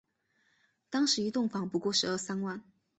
[0.89, 2.63] 当时一栋房不过十二三万